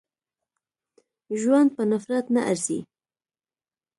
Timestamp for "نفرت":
1.91-2.25